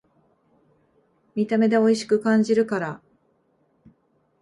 [1.35, 3.01] 見た目でおいしく感じるから